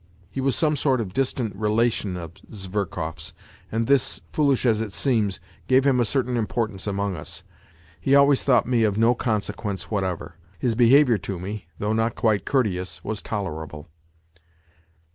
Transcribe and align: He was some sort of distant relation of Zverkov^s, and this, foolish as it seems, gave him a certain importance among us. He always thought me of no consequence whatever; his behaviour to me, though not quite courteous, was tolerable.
He 0.31 0.41
was 0.41 0.55
some 0.55 0.75
sort 0.75 0.99
of 0.99 1.13
distant 1.13 1.55
relation 1.55 2.17
of 2.17 2.33
Zverkov^s, 2.51 3.33
and 3.71 3.85
this, 3.85 4.19
foolish 4.33 4.65
as 4.65 4.81
it 4.81 4.91
seems, 4.91 5.39
gave 5.67 5.85
him 5.85 5.99
a 5.99 6.05
certain 6.05 6.37
importance 6.37 6.87
among 6.87 7.15
us. 7.15 7.43
He 7.99 8.15
always 8.15 8.41
thought 8.41 8.65
me 8.67 8.81
of 8.83 8.97
no 8.97 9.13
consequence 9.13 9.91
whatever; 9.91 10.37
his 10.57 10.73
behaviour 10.73 11.19
to 11.19 11.37
me, 11.39 11.67
though 11.77 11.93
not 11.93 12.15
quite 12.15 12.45
courteous, 12.45 13.03
was 13.03 13.21
tolerable. 13.21 13.89